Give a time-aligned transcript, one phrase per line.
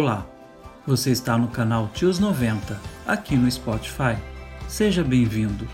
[0.00, 0.26] Olá,
[0.86, 4.16] você está no canal Tios 90, aqui no Spotify.
[4.66, 5.68] Seja bem-vindo.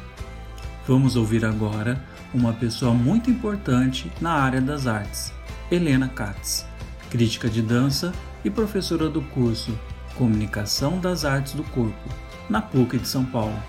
[0.85, 2.05] Vamos ouvir agora
[2.35, 5.33] uma pessoa muito importante na área das artes,
[5.71, 6.67] Helena Katz,
[7.09, 8.13] crítica de dança
[8.45, 9.79] e professora do curso
[10.17, 12.11] Comunicação das Artes do Corpo,
[12.51, 13.63] na PUC de São Paulo.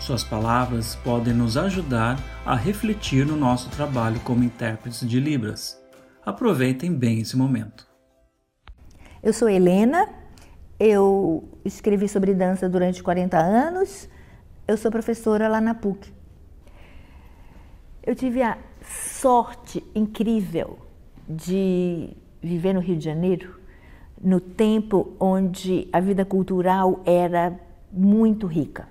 [0.00, 5.78] Suas palavras podem nos ajudar a refletir no nosso trabalho como intérpretes de Libras.
[6.24, 7.91] Aproveitem bem esse momento.
[9.22, 10.08] Eu sou Helena,
[10.78, 14.08] eu escrevi sobre dança durante 40 anos,
[14.66, 16.12] eu sou professora lá na PUC.
[18.02, 20.78] Eu tive a sorte incrível
[21.28, 23.60] de viver no Rio de Janeiro,
[24.20, 27.58] no tempo onde a vida cultural era
[27.92, 28.88] muito rica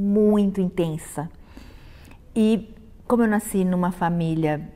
[0.00, 1.30] muito intensa.
[2.34, 2.68] E
[3.06, 4.66] como eu nasci numa família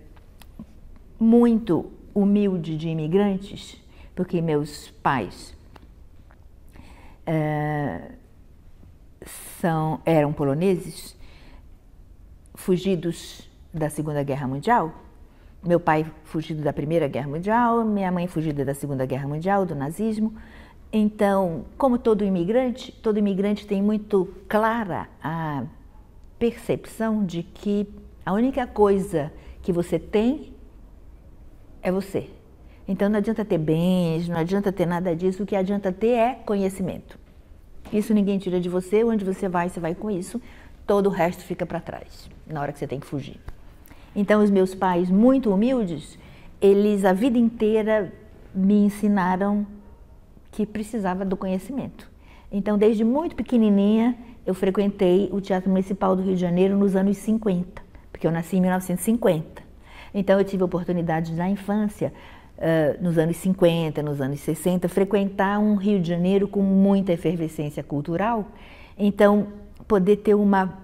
[1.19, 3.81] muito humilde de imigrantes,
[4.15, 5.55] porque meus pais
[7.27, 8.13] é,
[9.61, 11.17] são, eram poloneses,
[12.55, 14.93] fugidos da Segunda Guerra Mundial.
[15.63, 19.75] Meu pai fugido da Primeira Guerra Mundial, minha mãe fugida da Segunda Guerra Mundial, do
[19.75, 20.35] nazismo.
[20.93, 25.65] Então, como todo imigrante, todo imigrante tem muito clara a
[26.39, 27.89] percepção de que
[28.25, 30.55] a única coisa que você tem
[31.83, 32.31] é você.
[32.87, 36.35] Então não adianta ter bens, não adianta ter nada disso, o que adianta ter é
[36.35, 37.19] conhecimento.
[37.93, 40.41] Isso ninguém tira de você, onde você vai, você vai com isso,
[40.87, 43.41] todo o resto fica para trás, na hora que você tem que fugir.
[44.15, 46.19] Então os meus pais, muito humildes,
[46.61, 48.13] eles a vida inteira
[48.55, 49.67] me ensinaram
[50.53, 52.09] que precisava do conhecimento.
[52.51, 54.17] Então, desde muito pequenininha,
[54.47, 57.83] eu frequentei o Teatro Municipal do Rio de Janeiro nos anos 50,
[58.13, 59.63] porque eu nasci em 1950.
[60.15, 62.13] Então, eu tive a oportunidade na infância,
[62.59, 67.83] uh, nos anos 50, nos anos 60, frequentar um Rio de Janeiro com muita efervescência
[67.83, 68.47] cultural.
[68.99, 69.49] Então,
[69.87, 70.79] poder ter uma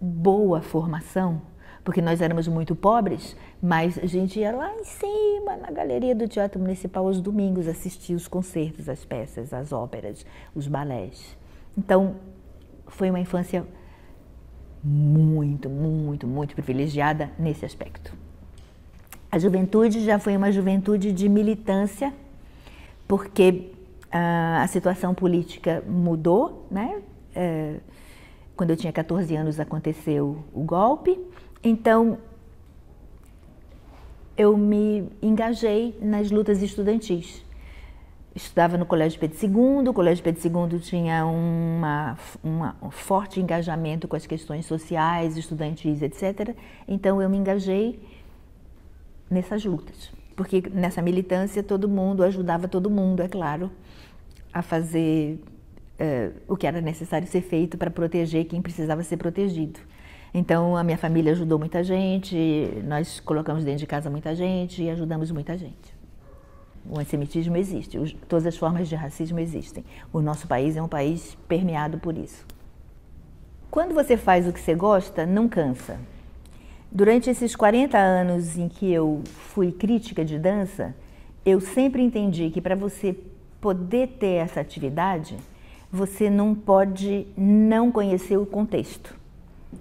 [0.00, 1.40] boa formação
[1.86, 6.26] porque nós éramos muito pobres, mas a gente ia lá em cima, na galeria do
[6.26, 11.36] Teatro Municipal, aos domingos, assistir os concertos, as peças, as óperas, os balés.
[11.78, 12.16] Então,
[12.88, 13.64] foi uma infância
[14.82, 18.12] muito, muito, muito privilegiada nesse aspecto.
[19.36, 22.10] A juventude já foi uma juventude de militância,
[23.06, 23.70] porque
[24.06, 27.02] uh, a situação política mudou, né?
[27.36, 27.80] Uh,
[28.56, 31.20] quando eu tinha 14 anos aconteceu o golpe
[31.66, 32.18] então,
[34.36, 37.44] eu me engajei nas lutas estudantis.
[38.36, 44.06] Estudava no Colégio Pedro II, o Colégio Pedro II tinha uma, uma, um forte engajamento
[44.06, 46.54] com as questões sociais, estudantis, etc.
[46.86, 47.98] Então eu me engajei
[49.30, 53.70] nessas lutas, porque nessa militância todo mundo ajudava todo mundo, é claro,
[54.52, 55.38] a fazer
[56.00, 59.80] uh, o que era necessário ser feito para proteger quem precisava ser protegido.
[60.32, 62.36] Então, a minha família ajudou muita gente,
[62.84, 65.96] nós colocamos dentro de casa muita gente e ajudamos muita gente.
[66.88, 67.98] O antissemitismo existe,
[68.28, 69.84] todas as formas de racismo existem.
[70.12, 72.44] O nosso país é um país permeado por isso.
[73.70, 75.98] Quando você faz o que você gosta, não cansa.
[76.96, 79.20] Durante esses 40 anos em que eu
[79.50, 80.96] fui crítica de dança,
[81.44, 83.14] eu sempre entendi que para você
[83.60, 85.36] poder ter essa atividade,
[85.92, 89.14] você não pode não conhecer o contexto.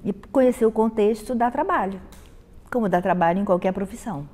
[0.04, 2.02] E conhecer o contexto dá trabalho,
[2.70, 4.28] como dá trabalho em qualquer profissão.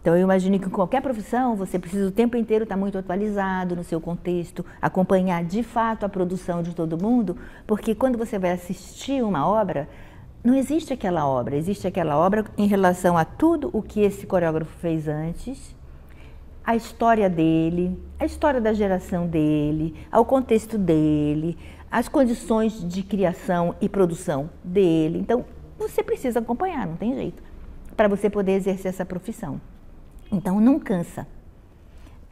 [0.00, 3.74] Então, eu imagino que em qualquer profissão você precisa o tempo inteiro estar muito atualizado
[3.74, 7.36] no seu contexto, acompanhar de fato a produção de todo mundo,
[7.66, 9.88] porque quando você vai assistir uma obra,
[10.44, 14.76] não existe aquela obra, existe aquela obra em relação a tudo o que esse coreógrafo
[14.78, 15.74] fez antes,
[16.64, 21.56] a história dele, a história da geração dele, ao contexto dele,
[21.90, 25.18] as condições de criação e produção dele.
[25.18, 25.44] Então,
[25.78, 27.42] você precisa acompanhar, não tem jeito,
[27.96, 29.60] para você poder exercer essa profissão.
[30.30, 31.26] Então, não cansa,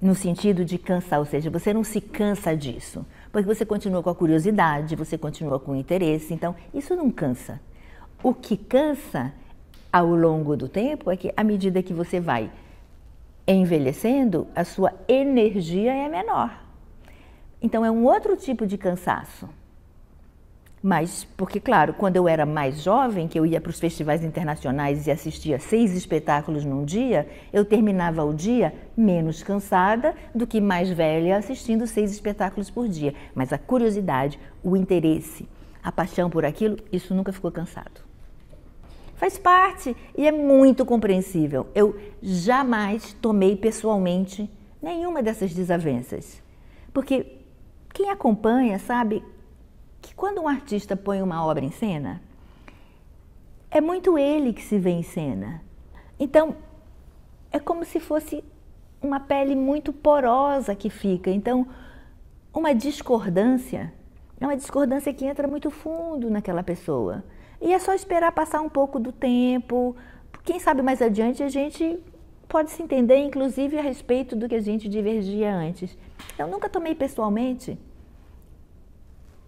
[0.01, 4.11] no sentido de cansar, ou seja, você não se cansa disso, porque você continua com
[4.11, 7.61] a curiosidade, você continua com o interesse, então, isso não cansa.
[8.23, 9.33] O que cansa
[9.91, 12.51] ao longo do tempo é que, à medida que você vai
[13.49, 16.63] envelhecendo, a sua energia é menor.
[17.63, 19.49] Então é um outro tipo de cansaço.
[20.83, 25.07] Mas, porque, claro, quando eu era mais jovem, que eu ia para os festivais internacionais
[25.07, 30.91] e assistia seis espetáculos num dia, eu terminava o dia menos cansada do que mais
[30.91, 33.15] velha assistindo seis espetáculos por dia.
[33.35, 35.47] Mas a curiosidade, o interesse,
[35.83, 38.10] a paixão por aquilo, isso nunca ficou cansado.
[39.21, 41.67] Faz parte e é muito compreensível.
[41.75, 44.51] Eu jamais tomei pessoalmente
[44.81, 46.43] nenhuma dessas desavenças.
[46.91, 47.37] Porque
[47.93, 49.23] quem acompanha sabe
[50.01, 52.23] que quando um artista põe uma obra em cena,
[53.71, 55.63] é muito ele que se vê em cena.
[56.19, 56.57] Então,
[57.53, 58.43] é como se fosse
[59.03, 61.31] uma pele muito porosa que fica.
[61.31, 61.67] Então,
[62.55, 63.93] uma discordância
[64.41, 67.23] é uma discordância que entra muito fundo naquela pessoa.
[67.61, 69.95] E é só esperar passar um pouco do tempo.
[70.45, 71.99] Quem sabe mais adiante a gente
[72.49, 75.97] pode se entender, inclusive, a respeito do que a gente divergia antes.
[76.39, 77.79] Eu nunca tomei pessoalmente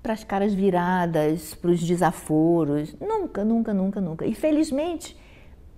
[0.02, 2.94] para as caras viradas, para os desaforos.
[3.00, 4.26] Nunca, nunca, nunca, nunca.
[4.26, 5.16] E felizmente,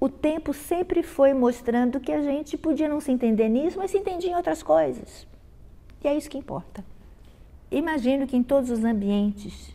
[0.01, 3.99] o tempo sempre foi mostrando que a gente podia não se entender nisso, mas se
[3.99, 5.27] entendia em outras coisas.
[6.03, 6.85] E é isso que importa.
[7.71, 9.74] Imagino que em todos os ambientes,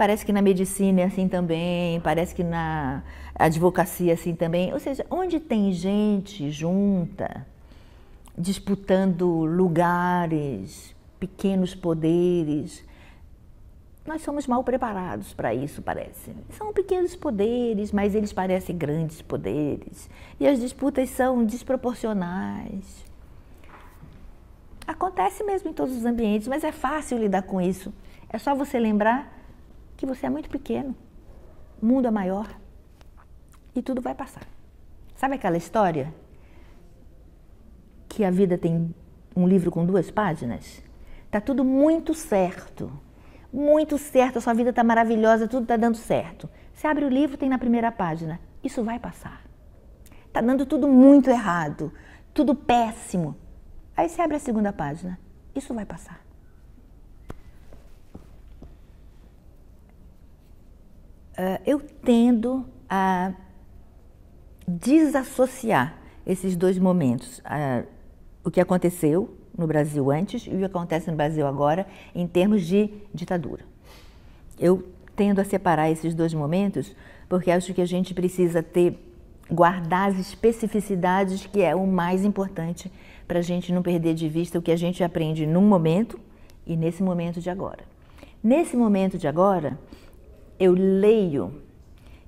[0.00, 3.02] parece que na medicina é assim também, parece que na
[3.34, 7.46] advocacia é assim também, ou seja, onde tem gente junta,
[8.34, 12.82] disputando lugares, pequenos poderes,
[14.06, 16.34] nós somos mal preparados para isso, parece.
[16.48, 20.08] São pequenos poderes, mas eles parecem grandes poderes.
[20.40, 23.04] E as disputas são desproporcionais.
[24.86, 27.92] Acontece mesmo em todos os ambientes, mas é fácil lidar com isso.
[28.30, 29.39] É só você lembrar
[30.00, 30.96] que você é muito pequeno,
[31.80, 32.48] o mundo é maior
[33.74, 34.46] e tudo vai passar.
[35.14, 36.12] Sabe aquela história
[38.08, 38.94] que a vida tem
[39.36, 40.82] um livro com duas páginas?
[41.30, 42.90] Tá tudo muito certo
[43.52, 46.48] muito certo, a sua vida está maravilhosa, tudo está dando certo.
[46.72, 48.38] Você abre o livro, tem na primeira página.
[48.62, 49.42] Isso vai passar.
[50.26, 51.92] Está dando tudo muito errado,
[52.32, 53.36] tudo péssimo.
[53.96, 55.18] Aí você abre a segunda página.
[55.52, 56.20] Isso vai passar.
[61.64, 63.32] Eu tendo a
[64.66, 65.96] desassociar
[66.26, 67.38] esses dois momentos.
[67.40, 67.86] Uh,
[68.44, 72.66] o que aconteceu no Brasil antes e o que acontece no Brasil agora em termos
[72.66, 73.64] de ditadura.
[74.58, 76.94] Eu tendo a separar esses dois momentos
[77.28, 78.98] porque acho que a gente precisa ter
[79.50, 82.90] guardar as especificidades que é o mais importante
[83.26, 86.18] para a gente não perder de vista o que a gente aprende num momento
[86.66, 87.84] e nesse momento de agora.
[88.42, 89.78] Nesse momento de agora,
[90.60, 91.54] eu leio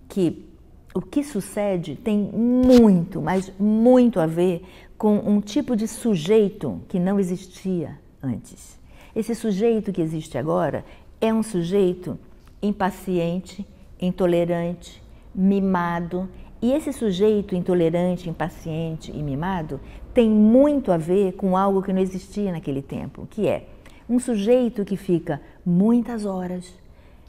[0.09, 0.49] que
[0.95, 4.63] o que sucede tem muito, mas muito a ver
[4.97, 8.81] com um tipo de sujeito que não existia antes.
[9.15, 10.85] Esse sujeito que existe agora
[11.21, 12.19] é um sujeito
[12.63, 13.67] impaciente,
[14.01, 15.03] intolerante,
[15.35, 16.29] mimado.
[16.61, 19.79] E esse sujeito intolerante, impaciente e mimado
[20.15, 23.67] tem muito a ver com algo que não existia naquele tempo, que é
[24.09, 26.73] um sujeito que fica muitas horas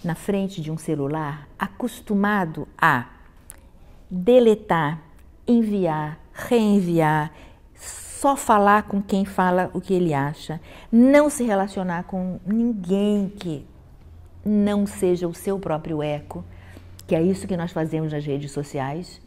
[0.03, 3.09] na frente de um celular, acostumado a
[4.09, 5.01] deletar,
[5.47, 7.31] enviar, reenviar,
[7.75, 10.61] só falar com quem fala o que ele acha,
[10.91, 13.65] não se relacionar com ninguém que
[14.45, 16.43] não seja o seu próprio eco,
[17.07, 19.21] que é isso que nós fazemos nas redes sociais.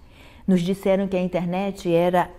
[0.47, 2.31] Nos disseram que a internet era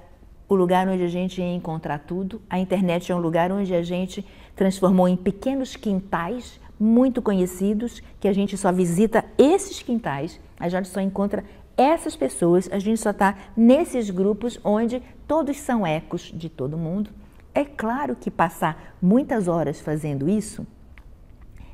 [0.50, 2.42] o lugar onde a gente ia encontrar tudo.
[2.50, 4.25] A internet é um lugar onde a gente
[4.56, 10.88] transformou em pequenos quintais muito conhecidos, que a gente só visita esses quintais, a gente
[10.88, 11.44] só encontra
[11.76, 17.12] essas pessoas, a gente só está nesses grupos onde todos são ecos de todo mundo.
[17.54, 20.66] É claro que passar muitas horas fazendo isso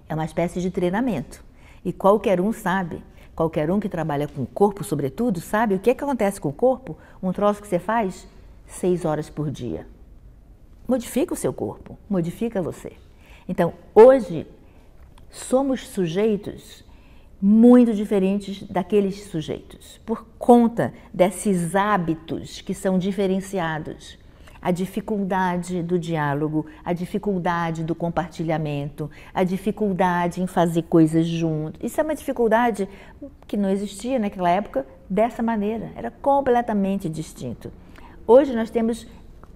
[0.08, 1.44] é uma espécie de treinamento.
[1.84, 3.04] E qualquer um sabe,
[3.36, 6.50] qualquer um que trabalha com o corpo, sobretudo, sabe o que, é que acontece com
[6.50, 6.98] o corpo?
[7.22, 8.28] Um troço que você faz
[8.66, 9.88] seis horas por dia.
[10.88, 12.94] Modifica o seu corpo, modifica você.
[13.48, 14.48] Então, hoje,
[15.34, 16.86] somos sujeitos
[17.42, 24.18] muito diferentes daqueles sujeitos, por conta desses hábitos que são diferenciados.
[24.62, 31.82] A dificuldade do diálogo, a dificuldade do compartilhamento, a dificuldade em fazer coisas juntos.
[31.84, 32.88] Isso é uma dificuldade
[33.46, 37.74] que não existia naquela época dessa maneira, era completamente distinto.
[38.26, 39.06] Hoje nós temos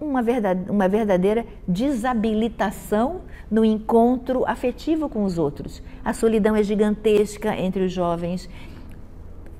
[0.00, 5.82] uma verdadeira, uma verdadeira desabilitação no encontro afetivo com os outros.
[6.04, 8.48] A solidão é gigantesca entre os jovens,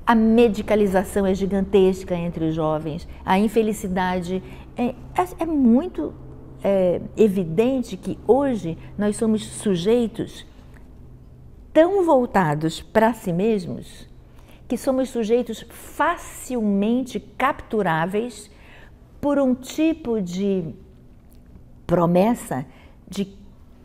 [0.07, 4.43] a medicalização é gigantesca entre os jovens, a infelicidade
[4.77, 4.95] é, é,
[5.41, 6.15] é muito
[6.63, 10.47] é, evidente que hoje nós somos sujeitos
[11.73, 14.09] tão voltados para si mesmos
[14.67, 18.51] que somos sujeitos facilmente capturáveis
[19.21, 20.75] por um tipo de
[21.87, 22.67] promessa
[23.09, 23.37] de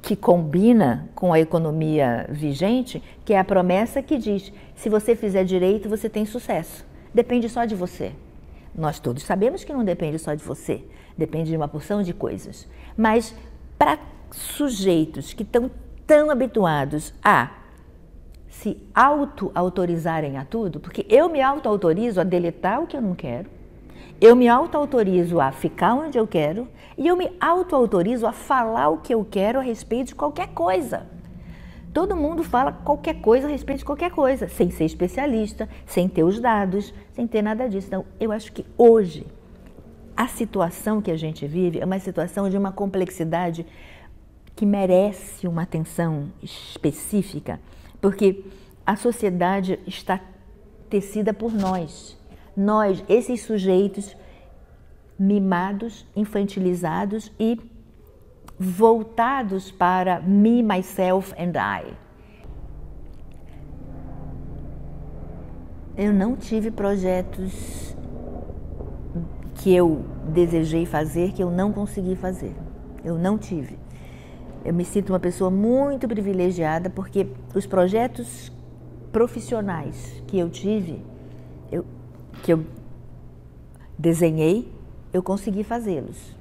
[0.01, 5.45] que combina com a economia vigente, que é a promessa que diz: se você fizer
[5.45, 6.85] direito, você tem sucesso.
[7.13, 8.11] Depende só de você.
[8.75, 10.83] Nós todos sabemos que não depende só de você,
[11.17, 12.67] depende de uma porção de coisas.
[12.97, 13.33] Mas
[13.77, 13.99] para
[14.31, 15.69] sujeitos que estão
[16.05, 17.51] tão habituados a
[18.49, 23.49] se auto-autorizarem a tudo, porque eu me auto-autorizo a deletar o que eu não quero,
[24.23, 28.99] eu me auto-autorizo a ficar onde eu quero e eu me auto-autorizo a falar o
[28.99, 31.05] que eu quero a respeito de qualquer coisa.
[31.93, 36.23] Todo mundo fala qualquer coisa a respeito de qualquer coisa, sem ser especialista, sem ter
[36.23, 37.87] os dados, sem ter nada disso.
[37.87, 39.27] Então, eu acho que hoje
[40.15, 43.65] a situação que a gente vive é uma situação de uma complexidade
[44.55, 47.59] que merece uma atenção específica,
[47.99, 48.45] porque
[48.85, 50.21] a sociedade está
[50.89, 52.17] tecida por nós.
[52.55, 54.15] Nós, esses sujeitos
[55.17, 57.59] mimados, infantilizados e
[58.59, 61.93] voltados para me, myself and I.
[65.95, 67.95] Eu não tive projetos
[69.55, 72.55] que eu desejei fazer que eu não consegui fazer.
[73.03, 73.77] Eu não tive.
[74.65, 78.51] Eu me sinto uma pessoa muito privilegiada porque os projetos
[79.11, 81.05] profissionais que eu tive,
[81.71, 81.85] eu,
[82.41, 82.65] que eu
[83.97, 84.71] desenhei,
[85.11, 86.35] eu consegui fazê-los.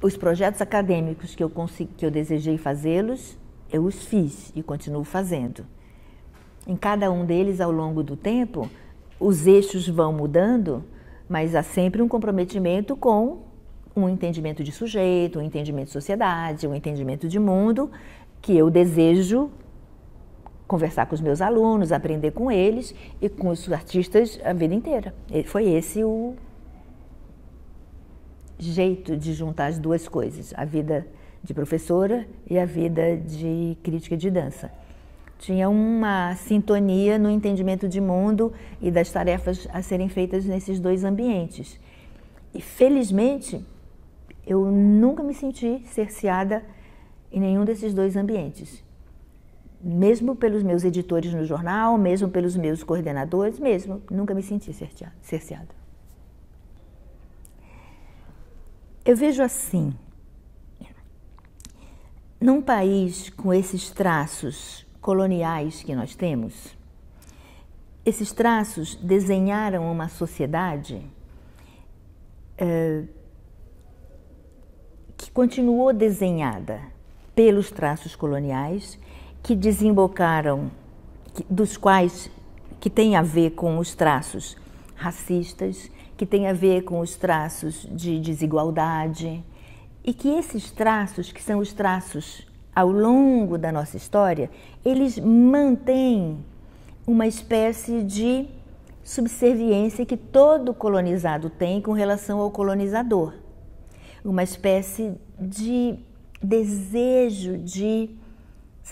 [0.00, 3.36] Os projetos acadêmicos que eu, consegui, que eu desejei fazê-los,
[3.70, 5.66] eu os fiz e continuo fazendo.
[6.66, 8.70] Em cada um deles, ao longo do tempo,
[9.18, 10.84] os eixos vão mudando,
[11.28, 13.42] mas há sempre um comprometimento com
[13.94, 17.90] um entendimento de sujeito, um entendimento de sociedade, um entendimento de mundo
[18.40, 19.50] que eu desejo
[20.68, 25.14] conversar com os meus alunos, aprender com eles e com os artistas a vida inteira.
[25.46, 26.36] Foi esse o
[28.58, 31.06] jeito de juntar as duas coisas, a vida
[31.42, 34.70] de professora e a vida de crítica de dança.
[35.38, 41.04] Tinha uma sintonia no entendimento de mundo e das tarefas a serem feitas nesses dois
[41.04, 41.80] ambientes.
[42.52, 43.64] E felizmente,
[44.46, 46.62] eu nunca me senti cerceada
[47.30, 48.82] em nenhum desses dois ambientes.
[49.80, 55.78] Mesmo pelos meus editores no jornal, mesmo pelos meus coordenadores, mesmo, nunca me senti cerceada.
[59.04, 59.94] Eu vejo assim,
[62.40, 66.76] num país com esses traços coloniais que nós temos,
[68.04, 71.02] esses traços desenharam uma sociedade
[72.56, 73.04] eh,
[75.16, 76.80] que continuou desenhada
[77.34, 78.98] pelos traços coloniais,
[79.42, 80.70] que desembocaram,
[81.48, 82.30] dos quais
[82.80, 84.56] que tem a ver com os traços
[84.94, 89.44] racistas, que tem a ver com os traços de desigualdade,
[90.04, 94.50] e que esses traços, que são os traços ao longo da nossa história,
[94.84, 96.38] eles mantêm
[97.06, 98.46] uma espécie de
[99.02, 103.34] subserviência que todo colonizado tem com relação ao colonizador.
[104.24, 105.98] Uma espécie de
[106.42, 108.10] desejo de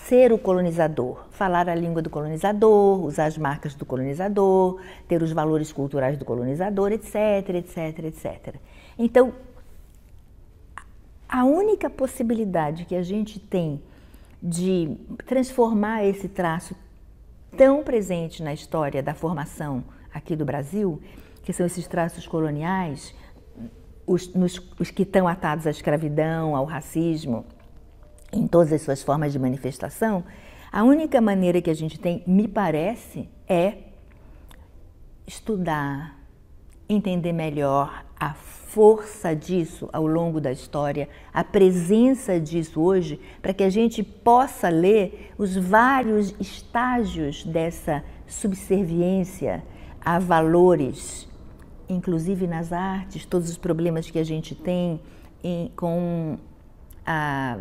[0.05, 5.31] ser o colonizador, falar a língua do colonizador, usar as marcas do colonizador, ter os
[5.31, 8.55] valores culturais do colonizador, etc, etc, etc.
[8.97, 9.33] Então,
[11.27, 13.81] a única possibilidade que a gente tem
[14.41, 16.75] de transformar esse traço
[17.57, 21.01] tão presente na história da formação aqui do Brasil,
[21.43, 23.13] que são esses traços coloniais,
[24.05, 27.45] os, nos, os que estão atados à escravidão, ao racismo,
[28.31, 30.23] em todas as suas formas de manifestação,
[30.71, 33.73] a única maneira que a gente tem, me parece, é
[35.25, 36.19] estudar,
[36.89, 43.63] entender melhor a força disso ao longo da história, a presença disso hoje, para que
[43.63, 49.63] a gente possa ler os vários estágios dessa subserviência
[50.03, 51.27] a valores
[51.89, 54.99] inclusive nas artes, todos os problemas que a gente tem
[55.43, 56.37] em, com
[57.05, 57.57] a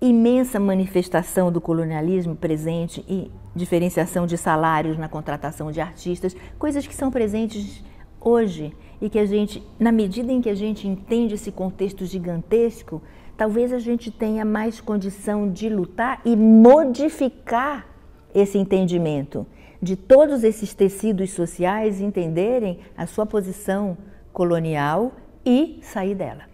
[0.00, 6.94] imensa manifestação do colonialismo presente e diferenciação de salários na contratação de artistas, coisas que
[6.94, 7.82] são presentes
[8.20, 13.02] hoje e que a gente, na medida em que a gente entende esse contexto gigantesco,
[13.36, 17.86] talvez a gente tenha mais condição de lutar e modificar
[18.34, 19.46] esse entendimento
[19.80, 23.96] de todos esses tecidos sociais entenderem a sua posição
[24.32, 25.12] colonial
[25.44, 26.47] e sair dela.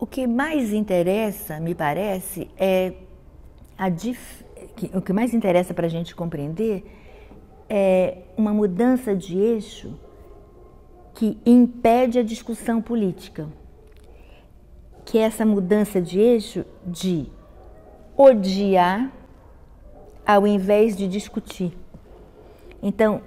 [0.00, 2.94] O que mais interessa, me parece, é
[3.76, 4.42] a dif...
[4.94, 6.82] o que mais interessa para a gente compreender
[7.68, 9.92] é uma mudança de eixo
[11.12, 13.46] que impede a discussão política,
[15.04, 17.26] que é essa mudança de eixo de
[18.16, 19.12] odiar
[20.26, 21.76] ao invés de discutir.
[22.82, 23.20] Então,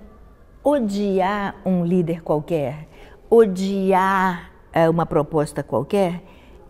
[0.63, 2.87] odiar um líder qualquer,
[3.29, 6.23] odiar é, uma proposta qualquer,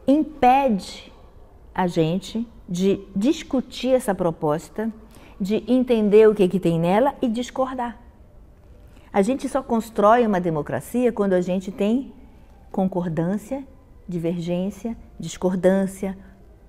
[0.07, 1.11] impede
[1.73, 4.91] a gente de discutir essa proposta,
[5.39, 7.99] de entender o que, que tem nela e discordar.
[9.11, 12.13] A gente só constrói uma democracia quando a gente tem
[12.71, 13.65] concordância,
[14.07, 16.17] divergência, discordância,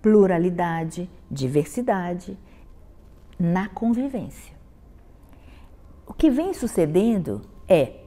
[0.03, 2.39] pluralidade, diversidade
[3.39, 4.55] na convivência.
[6.07, 8.01] O que vem sucedendo é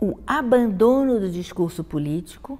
[0.00, 2.58] o abandono do discurso político,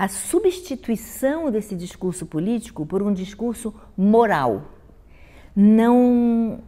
[0.00, 4.62] a substituição desse discurso político por um discurso moral.
[5.54, 6.60] Não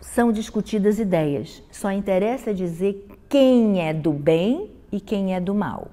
[0.00, 5.90] são discutidas ideias, só interessa dizer quem é do bem e quem é do mal.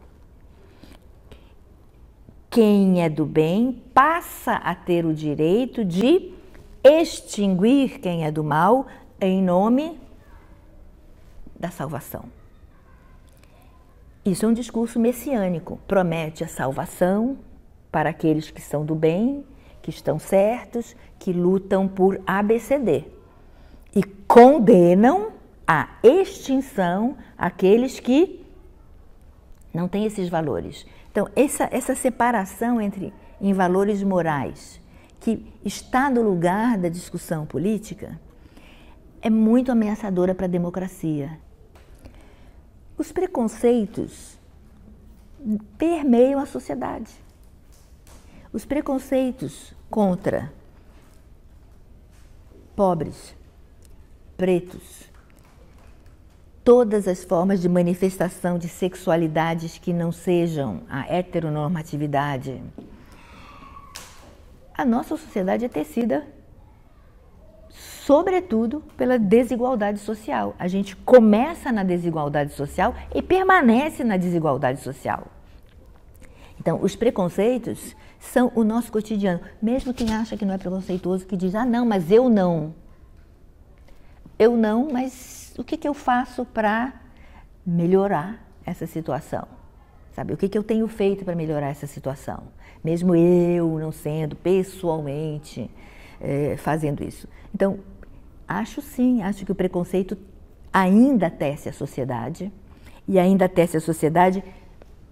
[2.52, 6.34] Quem é do bem passa a ter o direito de
[6.84, 8.86] extinguir quem é do mal
[9.20, 10.00] em nome
[11.60, 12.45] da salvação.
[14.26, 17.38] Isso é um discurso messiânico, promete a salvação
[17.92, 19.46] para aqueles que são do bem,
[19.84, 23.06] que estão certos, que lutam por ABCD
[23.96, 25.32] e condenam
[25.68, 28.44] a extinção aqueles que
[29.72, 30.88] não têm esses valores.
[31.12, 34.82] Então, essa, essa separação entre em valores morais,
[35.20, 38.20] que está no lugar da discussão política,
[39.22, 41.45] é muito ameaçadora para a democracia.
[42.98, 44.38] Os preconceitos
[45.78, 47.12] permeiam a sociedade.
[48.54, 50.52] Os preconceitos contra
[52.76, 53.36] pobres,
[54.38, 55.10] pretos,
[56.64, 62.62] todas as formas de manifestação de sexualidades que não sejam a heteronormatividade.
[64.74, 66.26] A nossa sociedade é tecida
[68.06, 70.56] sobretudo pela desigualdade social.
[70.58, 75.28] A gente começa na desigualdade social e permanece na desigualdade social.
[76.60, 79.42] Então, os preconceitos são o nosso cotidiano.
[79.62, 82.74] Mesmo quem acha que não é preconceituoso, que diz, ah, não, mas eu não.
[84.38, 86.94] Eu não, mas o que, que eu faço para
[87.66, 89.48] melhorar essa situação?
[90.14, 92.44] Sabe, o que, que eu tenho feito para melhorar essa situação?
[92.84, 95.70] Mesmo eu não sendo pessoalmente
[96.20, 97.28] é, fazendo isso.
[97.54, 97.80] Então,
[98.48, 100.18] Acho sim, acho que o preconceito
[100.72, 102.52] ainda tece a sociedade
[103.08, 104.44] e ainda tece a sociedade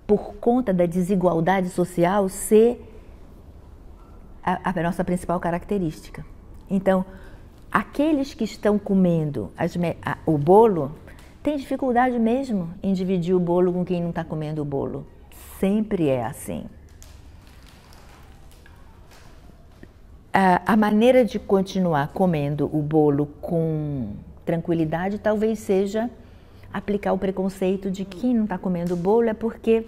[0.05, 2.79] por conta da desigualdade social ser
[4.43, 6.23] a, a nossa principal característica.
[6.69, 7.03] Então,
[7.71, 10.91] aqueles que estão comendo as, a, o bolo
[11.41, 15.07] têm dificuldade mesmo em dividir o bolo com quem não está comendo o bolo.
[15.59, 16.65] Sempre é assim.
[20.33, 26.09] A, a maneira de continuar comendo o bolo com tranquilidade talvez seja
[26.73, 29.85] aplicar o preconceito de que quem não está comendo bolo é porque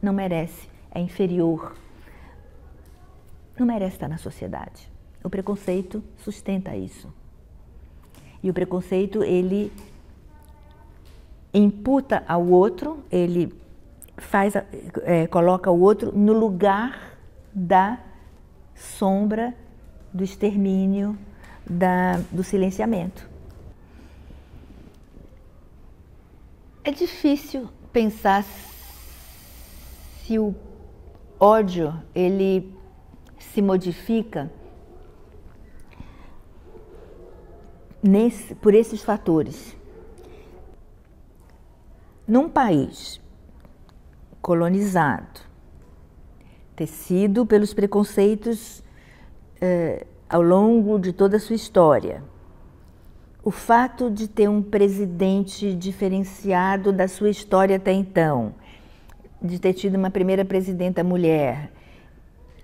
[0.00, 1.76] não merece, é inferior,
[3.58, 4.90] não merece estar na sociedade.
[5.22, 7.12] O preconceito sustenta isso.
[8.42, 9.72] E o preconceito, ele
[11.52, 13.52] imputa ao outro, ele
[14.16, 14.54] faz,
[15.02, 17.18] é, coloca o outro no lugar
[17.52, 17.98] da
[18.74, 19.54] sombra
[20.16, 21.16] do extermínio,
[21.68, 23.28] da, do silenciamento.
[26.82, 28.44] É difícil pensar
[30.24, 30.54] se o
[31.38, 32.74] ódio ele
[33.38, 34.50] se modifica
[38.02, 39.76] nesse, por esses fatores.
[42.26, 43.20] Num país
[44.40, 45.40] colonizado,
[46.74, 48.82] tecido pelos preconceitos
[49.66, 52.22] eh, ao longo de toda a sua história.
[53.42, 58.54] O fato de ter um presidente diferenciado da sua história até então,
[59.42, 61.70] de ter tido uma primeira presidenta mulher,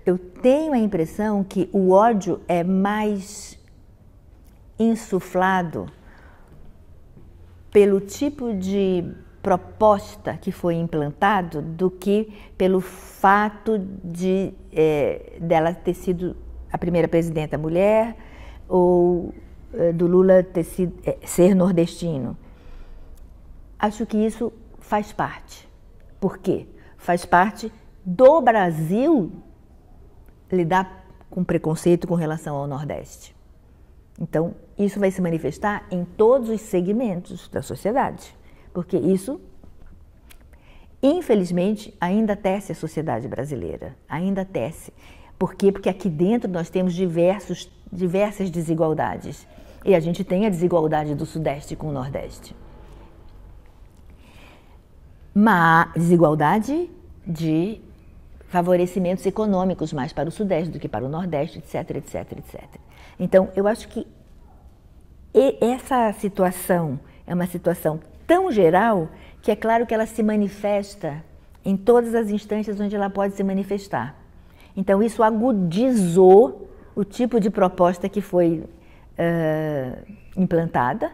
[0.05, 3.57] eu tenho a impressão que o ódio é mais
[4.77, 5.85] insuflado
[7.71, 9.05] pelo tipo de
[9.41, 16.35] proposta que foi implantado do que pelo fato de é, dela ter sido
[16.73, 18.17] a primeira presidenta mulher
[18.67, 19.31] ou
[19.73, 22.35] eh, do Lula sido, eh, ser nordestino.
[23.77, 25.69] Acho que isso faz parte.
[26.19, 26.65] Por quê?
[26.97, 27.71] Faz parte
[28.03, 29.31] do Brasil
[30.51, 33.35] lidar com preconceito com relação ao Nordeste.
[34.19, 38.35] Então, isso vai se manifestar em todos os segmentos da sociedade,
[38.71, 39.41] porque isso,
[41.01, 44.93] infelizmente, ainda tece a sociedade brasileira, ainda tece.
[45.43, 45.73] Por quê?
[45.73, 49.45] Porque aqui dentro nós temos diversos, diversas desigualdades.
[49.83, 52.55] E a gente tem a desigualdade do Sudeste com o Nordeste.
[55.35, 56.89] Mas desigualdade
[57.27, 57.81] de
[58.47, 62.63] favorecimentos econômicos mais para o Sudeste do que para o Nordeste, etc, etc, etc.
[63.19, 64.07] Então, eu acho que
[65.59, 69.09] essa situação é uma situação tão geral
[69.41, 71.21] que é claro que ela se manifesta
[71.65, 74.22] em todas as instâncias onde ela pode se manifestar.
[74.75, 81.11] Então, isso agudizou o tipo de proposta que foi uh, implantada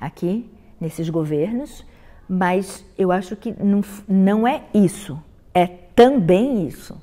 [0.00, 1.84] aqui nesses governos,
[2.28, 5.20] mas eu acho que não, não é isso,
[5.54, 7.00] é também isso.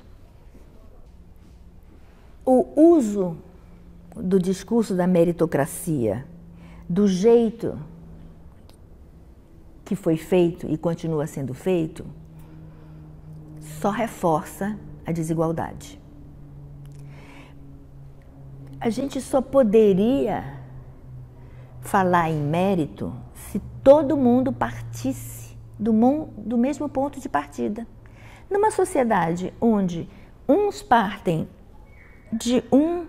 [2.44, 3.36] O uso
[4.14, 6.24] do discurso da meritocracia,
[6.88, 7.78] do jeito
[9.84, 12.04] que foi feito e continua sendo feito,
[13.80, 16.00] só reforça a desigualdade.
[18.80, 20.58] A gente só poderia
[21.80, 25.92] falar em mérito se todo mundo partisse do,
[26.36, 27.86] do mesmo ponto de partida.
[28.50, 30.08] Numa sociedade onde
[30.48, 31.48] uns partem
[32.32, 33.06] de um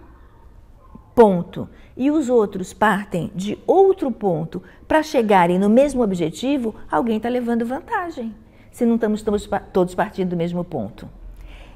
[1.13, 7.29] ponto e os outros partem de outro ponto para chegarem no mesmo objetivo, alguém está
[7.29, 8.35] levando vantagem,
[8.71, 11.09] se não estamos todos partindo do mesmo ponto.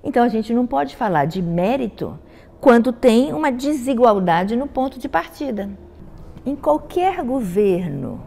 [0.03, 2.17] Então a gente não pode falar de mérito
[2.59, 5.69] quando tem uma desigualdade no ponto de partida.
[6.45, 8.21] Em qualquer governo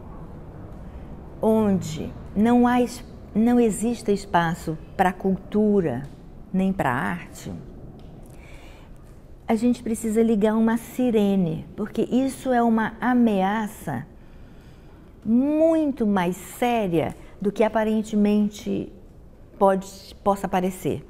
[1.40, 2.76] onde não há
[3.34, 6.02] não exista espaço para cultura
[6.52, 7.50] nem para arte,
[9.48, 14.06] a gente precisa ligar uma sirene, porque isso é uma ameaça
[15.24, 18.92] muito mais séria do que aparentemente
[19.58, 21.04] pode, possa parecer.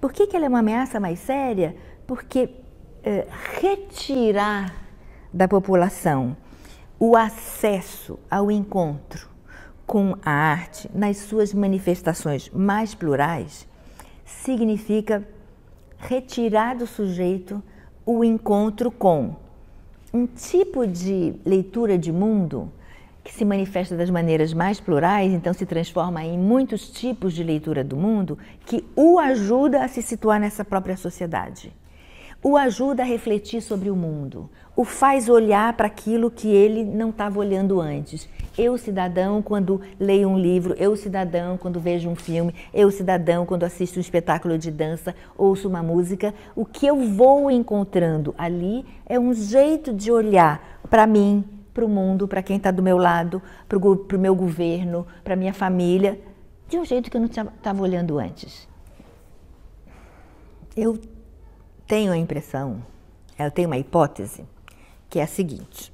[0.00, 1.76] Por que, que ela é uma ameaça mais séria?
[2.06, 2.50] Porque
[3.02, 3.26] é,
[3.60, 4.74] retirar
[5.32, 6.36] da população
[6.98, 9.28] o acesso ao encontro
[9.86, 13.66] com a arte nas suas manifestações mais plurais
[14.24, 15.26] significa
[15.96, 17.62] retirar do sujeito
[18.04, 19.36] o encontro com
[20.12, 22.70] um tipo de leitura de mundo
[23.28, 27.84] que se manifesta das maneiras mais plurais, então se transforma em muitos tipos de leitura
[27.84, 31.70] do mundo, que o ajuda a se situar nessa própria sociedade
[32.42, 37.10] o ajuda a refletir sobre o mundo, o faz olhar para aquilo que ele não
[37.10, 38.28] estava olhando antes.
[38.56, 43.64] Eu, cidadão, quando leio um livro, eu, cidadão, quando vejo um filme, eu, cidadão, quando
[43.64, 49.18] assisto um espetáculo de dança, ouço uma música, o que eu vou encontrando ali é
[49.18, 51.44] um jeito de olhar para mim,
[51.78, 55.54] para o mundo, para quem está do meu lado, para o meu governo, para minha
[55.54, 56.20] família,
[56.68, 58.68] de um jeito que eu não estava olhando antes.
[60.76, 60.98] Eu
[61.86, 62.82] tenho a impressão,
[63.38, 64.44] eu tenho uma hipótese,
[65.08, 65.92] que é a seguinte.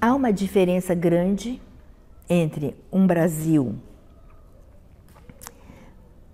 [0.00, 1.60] Há uma diferença grande
[2.30, 3.74] entre um Brasil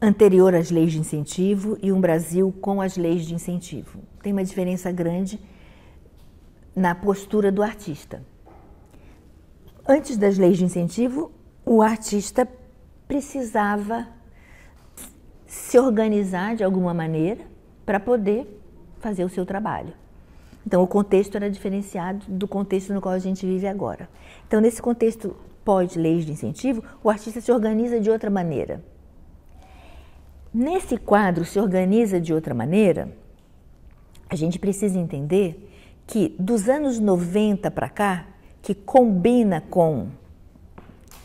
[0.02, 4.00] anterior às leis de incentivo e um Brasil com as leis de incentivo.
[4.20, 5.38] Tem uma diferença grande
[6.74, 8.20] na postura do artista.
[9.86, 11.30] Antes das leis de incentivo,
[11.64, 12.48] o artista
[13.06, 14.08] precisava
[15.46, 17.44] se organizar de alguma maneira
[17.86, 18.60] para poder
[18.98, 19.92] fazer o seu trabalho.
[20.66, 24.08] Então, o contexto era diferenciado do contexto no qual a gente vive agora.
[24.46, 28.82] Então, nesse contexto pós-leis de incentivo, o artista se organiza de outra maneira.
[30.52, 33.08] Nesse quadro, se organiza de outra maneira,
[34.28, 35.70] a gente precisa entender
[36.06, 38.26] que dos anos 90 para cá,
[38.60, 40.08] que combina com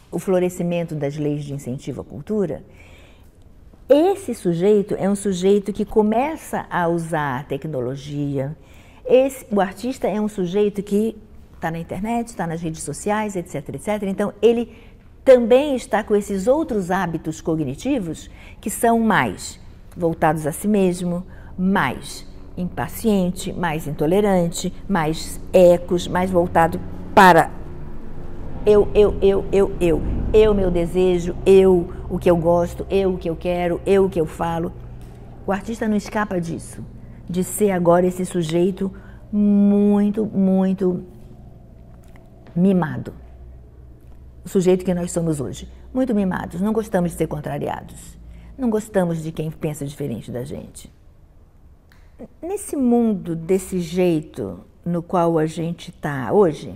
[0.09, 2.63] o florescimento das leis de incentivo à cultura,
[3.89, 8.55] esse sujeito é um sujeito que começa a usar a tecnologia.
[9.05, 11.15] Esse, o artista é um sujeito que
[11.55, 14.03] está na internet, está nas redes sociais, etc, etc.
[14.03, 14.73] Então, ele
[15.27, 18.29] também está com esses outros hábitos cognitivos
[18.61, 19.59] que são mais
[19.93, 21.21] voltados a si mesmo,
[21.57, 22.25] mais
[22.57, 26.79] impaciente, mais intolerante, mais ecos, mais voltado
[27.13, 27.51] para
[28.65, 30.01] eu, eu, eu, eu, eu.
[30.33, 34.09] Eu, meu desejo, eu, o que eu gosto, eu, o que eu quero, eu, o
[34.09, 34.71] que eu falo.
[35.45, 36.81] O artista não escapa disso,
[37.29, 38.93] de ser agora esse sujeito
[39.29, 41.03] muito, muito
[42.55, 43.26] mimado.
[44.47, 45.67] Sujeito que nós somos hoje.
[45.93, 48.17] Muito mimados, não gostamos de ser contrariados.
[48.57, 50.91] Não gostamos de quem pensa diferente da gente.
[52.41, 56.73] Nesse mundo desse jeito no qual a gente está hoje,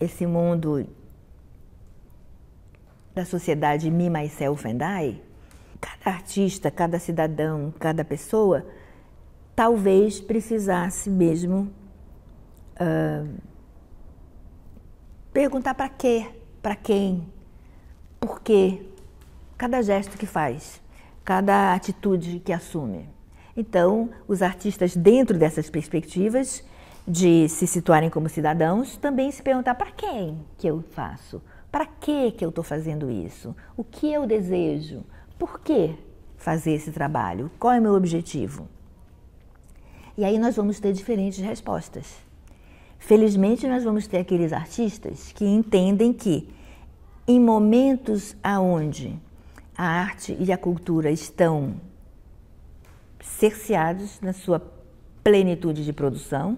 [0.00, 0.86] esse mundo
[3.14, 5.22] da sociedade Me, Myself and I,
[5.80, 8.64] cada artista, cada cidadão, cada pessoa
[9.56, 11.72] talvez precisasse mesmo
[12.78, 13.26] uh,
[15.32, 16.26] perguntar para quê,
[16.66, 17.24] para quem,
[18.18, 18.82] por quê,
[19.56, 20.82] cada gesto que faz,
[21.24, 23.08] cada atitude que assume.
[23.56, 26.64] Então, os artistas, dentro dessas perspectivas
[27.06, 32.32] de se situarem como cidadãos, também se perguntar para quem que eu faço, para que
[32.32, 35.04] que eu estou fazendo isso, o que eu desejo,
[35.38, 35.94] por que
[36.36, 38.66] fazer esse trabalho, qual é o meu objetivo.
[40.18, 42.26] E aí nós vamos ter diferentes respostas.
[42.98, 46.55] Felizmente, nós vamos ter aqueles artistas que entendem que,
[47.26, 49.18] em momentos aonde
[49.76, 51.80] a arte e a cultura estão
[53.20, 54.60] cerceados na sua
[55.22, 56.56] plenitude de produção,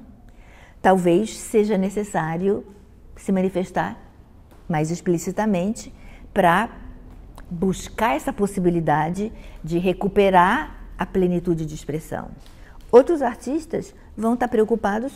[0.83, 2.65] talvez seja necessário
[3.17, 3.99] se manifestar
[4.69, 5.93] mais explicitamente
[6.33, 6.71] para
[7.51, 9.33] buscar essa possibilidade
[9.65, 12.31] de recuperar a plenitude de expressão.
[12.93, 15.13] Outros artistas vão estar preocupados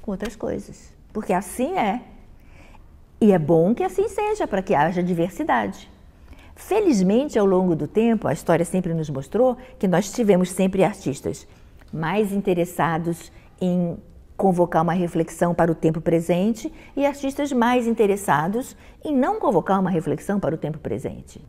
[0.00, 2.02] com outras coisas, porque assim é.
[3.20, 5.90] E é bom que assim seja, para que haja diversidade.
[6.54, 11.46] Felizmente, ao longo do tempo, a história sempre nos mostrou que nós tivemos sempre artistas
[11.92, 13.96] mais interessados em
[14.36, 19.90] convocar uma reflexão para o tempo presente e artistas mais interessados em não convocar uma
[19.90, 21.40] reflexão para o tempo presente.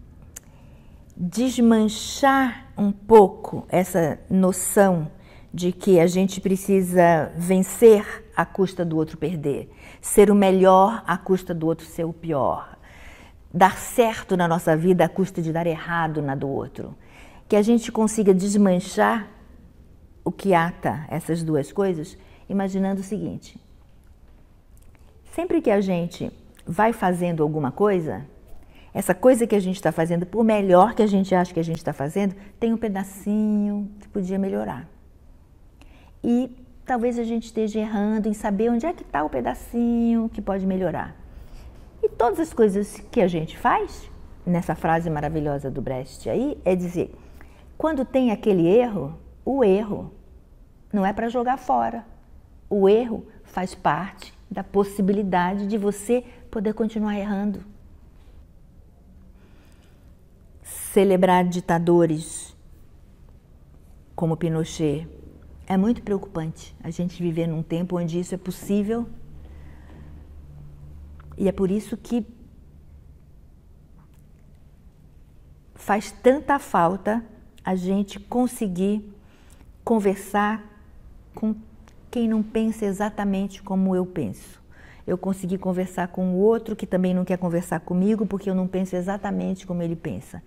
[1.15, 5.07] Desmanchar um pouco essa noção
[5.53, 11.17] de que a gente precisa vencer à custa do outro perder, ser o melhor à
[11.17, 12.77] custa do outro ser o pior,
[13.53, 16.95] dar certo na nossa vida à custa de dar errado na do outro.
[17.49, 19.27] Que a gente consiga desmanchar
[20.23, 23.61] o que ata essas duas coisas, imaginando o seguinte:
[25.33, 26.31] sempre que a gente
[26.65, 28.25] vai fazendo alguma coisa,
[28.93, 31.63] essa coisa que a gente está fazendo, por melhor que a gente acha que a
[31.63, 34.87] gente está fazendo, tem um pedacinho que podia melhorar.
[36.23, 36.49] E
[36.89, 40.65] talvez a gente esteja errando em saber onde é que está o pedacinho que pode
[40.65, 41.15] melhorar.
[42.01, 44.09] E todas as coisas que a gente faz,
[44.43, 47.13] nessa frase maravilhosa do Brecht aí, é dizer:
[47.77, 50.11] quando tem aquele erro, o erro
[50.91, 52.03] não é para jogar fora.
[52.67, 57.63] O erro faz parte da possibilidade de você poder continuar errando.
[60.63, 62.57] Celebrar ditadores
[64.15, 65.07] como Pinochet
[65.69, 69.07] é muito preocupante a gente viver num tempo onde isso é possível
[71.37, 72.25] e é por isso que
[75.75, 77.23] faz tanta falta
[77.63, 79.13] a gente conseguir
[79.83, 80.65] conversar
[81.33, 81.55] com
[82.11, 84.59] quem não pensa exatamente como eu penso.
[85.05, 88.67] Eu consegui conversar com o outro que também não quer conversar comigo porque eu não
[88.67, 90.43] penso exatamente como ele pensa.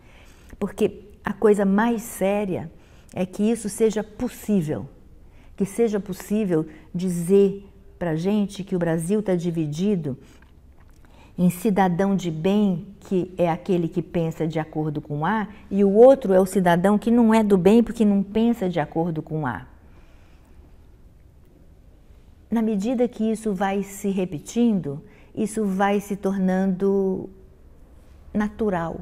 [0.59, 2.71] Porque a coisa mais séria
[3.15, 4.89] é que isso seja possível,
[5.57, 10.19] que seja possível dizer para gente que o Brasil está dividido
[11.37, 15.91] em cidadão de bem, que é aquele que pensa de acordo com A, e o
[15.91, 19.47] outro é o cidadão que não é do bem porque não pensa de acordo com
[19.47, 19.67] A.
[22.51, 25.03] Na medida que isso vai se repetindo,
[25.35, 27.31] isso vai se tornando
[28.33, 29.01] natural.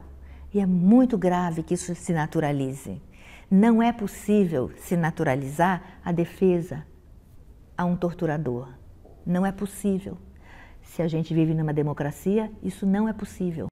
[0.55, 3.01] E é muito grave que isso se naturalize.
[3.51, 6.87] Não é possível se naturalizar a defesa
[7.77, 8.69] a um torturador.
[9.27, 10.17] Não é possível.
[10.83, 13.70] Se a gente vive numa democracia, isso não é possível.